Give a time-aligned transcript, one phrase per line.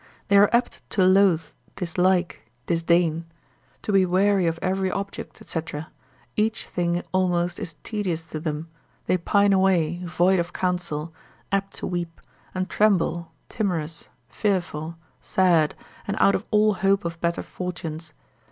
[0.29, 3.25] They are apt to loath, dislike, disdain,
[3.83, 5.59] to be weary of every object, &c.,
[6.35, 8.67] each thing almost is tedious to them,
[9.05, 11.13] they pine away, void of counsel,
[11.51, 12.19] apt to weep,
[12.55, 15.75] and tremble, timorous, fearful, sad,
[16.07, 18.11] and out of all hope of better fortunes.